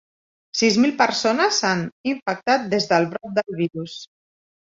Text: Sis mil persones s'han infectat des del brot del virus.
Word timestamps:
Sis 0.59 0.77
mil 0.85 0.93
persones 1.01 1.59
s'han 1.63 1.83
infectat 2.13 2.65
des 2.71 2.89
del 2.95 3.07
brot 3.13 3.37
del 3.37 3.59
virus. 3.61 3.99